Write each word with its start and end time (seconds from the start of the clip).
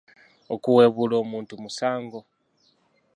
Okuwebuula 0.53 1.15
omuntu 1.23 1.53
musango. 1.63 2.19